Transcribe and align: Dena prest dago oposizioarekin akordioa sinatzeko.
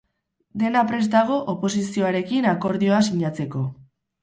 Dena 0.61 0.81
prest 0.91 1.11
dago 1.17 1.35
oposizioarekin 1.53 2.51
akordioa 2.55 3.05
sinatzeko. 3.13 3.65